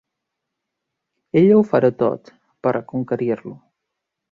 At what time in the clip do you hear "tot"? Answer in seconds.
2.01-2.33